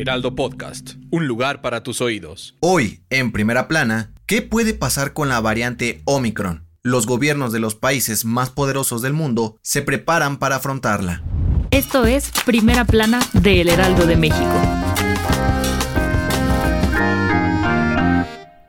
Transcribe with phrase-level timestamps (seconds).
[0.00, 2.56] Heraldo Podcast, un lugar para tus oídos.
[2.60, 6.64] Hoy, en primera plana, ¿qué puede pasar con la variante Omicron?
[6.82, 11.22] Los gobiernos de los países más poderosos del mundo se preparan para afrontarla.
[11.70, 14.62] Esto es Primera Plana de El Heraldo de México.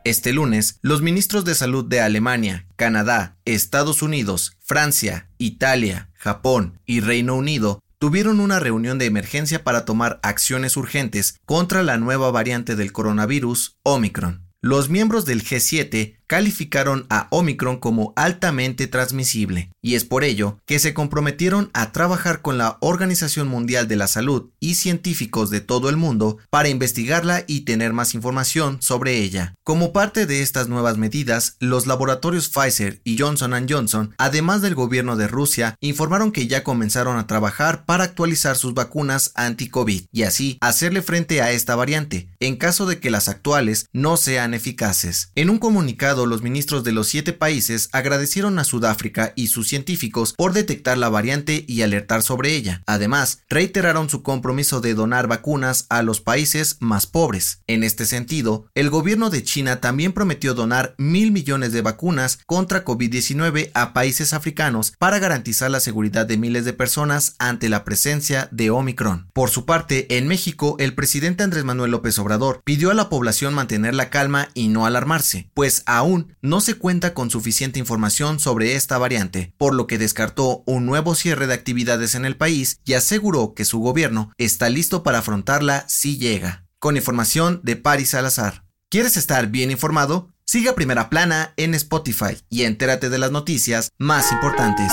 [0.03, 6.99] Este lunes, los ministros de salud de Alemania, Canadá, Estados Unidos, Francia, Italia, Japón y
[6.99, 12.75] Reino Unido tuvieron una reunión de emergencia para tomar acciones urgentes contra la nueva variante
[12.75, 14.50] del coronavirus, Omicron.
[14.63, 20.79] Los miembros del G7 calificaron a Omicron como altamente transmisible, y es por ello que
[20.79, 25.89] se comprometieron a trabajar con la Organización Mundial de la Salud y científicos de todo
[25.89, 29.55] el mundo para investigarla y tener más información sobre ella.
[29.65, 35.17] Como parte de estas nuevas medidas, los laboratorios Pfizer y Johnson Johnson, además del gobierno
[35.17, 40.57] de Rusia, informaron que ya comenzaron a trabajar para actualizar sus vacunas anti-COVID y así
[40.61, 45.31] hacerle frente a esta variante, en caso de que las actuales no sean eficaces.
[45.35, 50.33] En un comunicado los ministros de los siete países agradecieron a Sudáfrica y sus científicos
[50.33, 52.83] por detectar la variante y alertar sobre ella.
[52.85, 57.61] Además, reiteraron su compromiso de donar vacunas a los países más pobres.
[57.67, 62.85] En este sentido, el gobierno de China también prometió donar mil millones de vacunas contra
[62.85, 68.49] COVID-19 a países africanos para garantizar la seguridad de miles de personas ante la presencia
[68.51, 69.29] de Omicron.
[69.33, 73.53] Por su parte, en México, el presidente Andrés Manuel López Obrador pidió a la población
[73.53, 78.75] mantener la calma y no alarmarse, pues aún no se cuenta con suficiente información sobre
[78.75, 82.93] esta variante, por lo que descartó un nuevo cierre de actividades en el país y
[82.93, 86.65] aseguró que su gobierno está listo para afrontarla si llega.
[86.79, 88.65] Con información de Paris Salazar.
[88.89, 90.33] ¿Quieres estar bien informado?
[90.45, 94.91] Siga Primera Plana en Spotify y entérate de las noticias más importantes.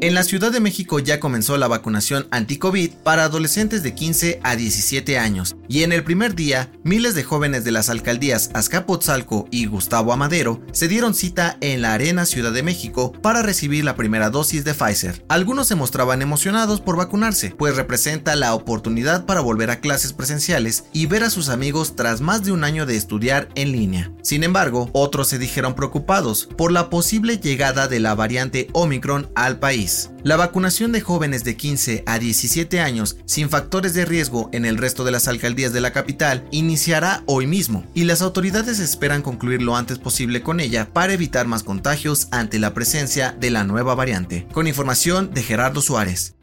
[0.00, 4.56] En la Ciudad de México ya comenzó la vacunación anti-COVID para adolescentes de 15 a
[4.56, 9.66] 17 años y en el primer día, miles de jóvenes de las alcaldías Azcapotzalco y
[9.66, 14.30] Gustavo Amadero se dieron cita en la Arena Ciudad de México para recibir la primera
[14.30, 15.24] dosis de Pfizer.
[15.28, 20.84] Algunos se mostraban emocionados por vacunarse, pues representa la oportunidad para volver a clases presenciales
[20.92, 24.12] y ver a sus amigos tras más de un año de estudiar en línea.
[24.22, 29.58] Sin embargo, otros se dijeron preocupados por la posible llegada de la variante Omicron al
[29.58, 29.93] país.
[30.22, 34.78] La vacunación de jóvenes de 15 a 17 años sin factores de riesgo en el
[34.78, 39.62] resto de las alcaldías de la capital iniciará hoy mismo y las autoridades esperan concluir
[39.62, 43.94] lo antes posible con ella para evitar más contagios ante la presencia de la nueva
[43.94, 44.46] variante.
[44.52, 46.34] Con información de Gerardo Suárez.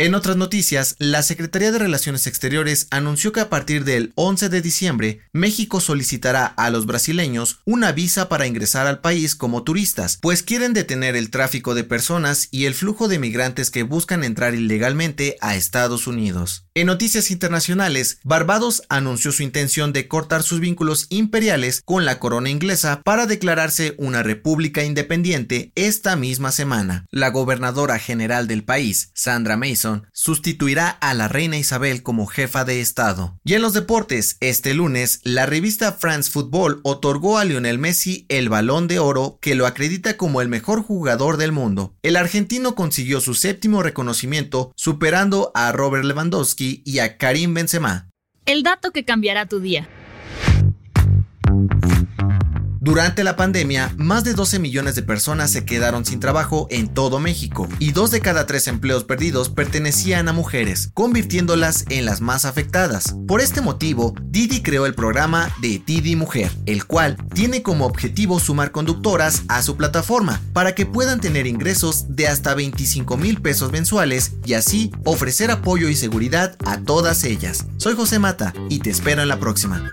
[0.00, 4.62] En otras noticias, la Secretaría de Relaciones Exteriores anunció que a partir del 11 de
[4.62, 10.44] diciembre, México solicitará a los brasileños una visa para ingresar al país como turistas, pues
[10.44, 15.36] quieren detener el tráfico de personas y el flujo de migrantes que buscan entrar ilegalmente
[15.40, 16.68] a Estados Unidos.
[16.74, 22.50] En noticias internacionales, Barbados anunció su intención de cortar sus vínculos imperiales con la corona
[22.50, 27.04] inglesa para declararse una república independiente esta misma semana.
[27.10, 32.80] La gobernadora general del país, Sandra Mason, sustituirá a la reina Isabel como jefa de
[32.80, 33.38] Estado.
[33.44, 38.48] Y en los deportes, este lunes, la revista France Football otorgó a Lionel Messi el
[38.48, 41.94] balón de oro que lo acredita como el mejor jugador del mundo.
[42.02, 48.10] El argentino consiguió su séptimo reconocimiento superando a Robert Lewandowski y a Karim Benzema.
[48.46, 49.88] El dato que cambiará tu día.
[52.88, 57.20] Durante la pandemia, más de 12 millones de personas se quedaron sin trabajo en todo
[57.20, 62.46] México y dos de cada tres empleos perdidos pertenecían a mujeres, convirtiéndolas en las más
[62.46, 63.14] afectadas.
[63.26, 68.40] Por este motivo, Didi creó el programa de Didi Mujer, el cual tiene como objetivo
[68.40, 73.70] sumar conductoras a su plataforma para que puedan tener ingresos de hasta 25 mil pesos
[73.70, 77.66] mensuales y así ofrecer apoyo y seguridad a todas ellas.
[77.76, 79.92] Soy José Mata y te espero en la próxima.